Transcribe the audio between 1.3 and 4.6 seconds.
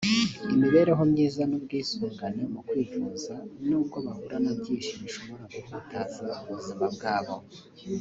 n’ubwisungane mu kwivuza n’ubwo bahura na